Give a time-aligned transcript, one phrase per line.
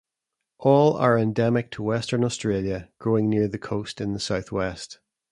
[0.57, 4.99] All are endemic to Western Australia, growing near the coast in the south west.